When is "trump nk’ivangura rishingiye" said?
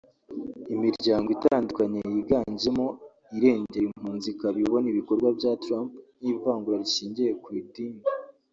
5.63-7.31